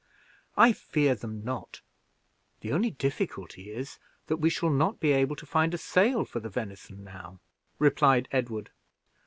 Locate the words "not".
1.43-1.81, 4.71-4.99